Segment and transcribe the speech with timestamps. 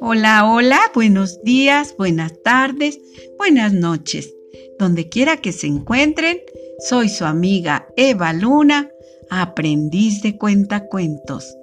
[0.00, 3.00] Hola, hola, buenos días, buenas tardes,
[3.38, 4.34] buenas noches.
[4.78, 6.40] Donde quiera que se encuentren,
[6.78, 8.90] soy su amiga Eva Luna,
[9.30, 11.56] aprendiz de cuentacuentos.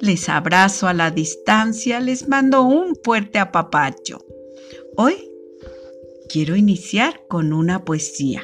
[0.00, 4.24] Les abrazo a la distancia, les mando un fuerte apapacho.
[4.96, 5.14] Hoy
[6.28, 8.42] quiero iniciar con una poesía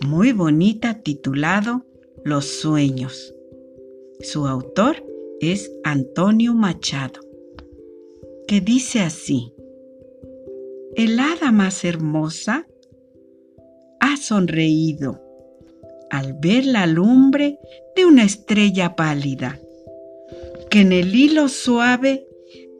[0.00, 1.84] muy bonita titulado
[2.26, 3.32] Los sueños.
[4.18, 4.96] Su autor
[5.38, 7.20] es Antonio Machado,
[8.48, 9.54] que dice así,
[10.96, 12.66] el hada más hermosa
[14.00, 15.22] ha sonreído
[16.10, 17.60] al ver la lumbre
[17.94, 19.60] de una estrella pálida,
[20.68, 22.26] que en el hilo suave,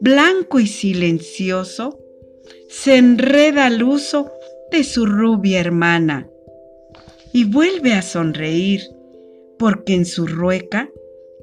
[0.01, 1.97] blanco y silencioso,
[2.67, 4.29] se enreda al uso
[4.73, 6.29] de su rubia hermana
[7.31, 8.96] y vuelve a sonreír,
[9.57, 10.89] porque en su rueca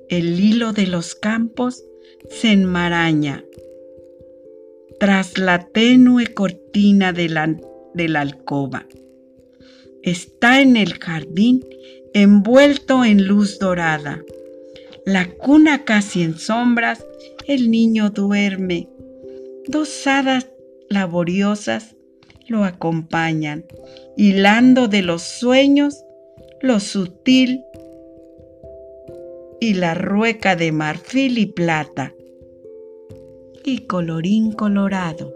[0.08, 1.84] el hilo de los campos
[2.28, 3.44] se enmaraña.
[5.00, 7.56] Tras la tenue cortina de la,
[7.94, 8.86] de la alcoba,
[10.02, 11.64] está en el jardín
[12.12, 14.22] envuelto en luz dorada.
[15.04, 17.04] La cuna casi en sombras,
[17.46, 18.88] el niño duerme.
[19.66, 20.48] Dos hadas
[20.88, 21.96] laboriosas
[22.46, 23.64] lo acompañan,
[24.16, 26.04] hilando de los sueños
[26.60, 27.64] lo sutil
[29.64, 32.14] y la rueca de marfil y plata,
[33.64, 35.32] y colorín colorado.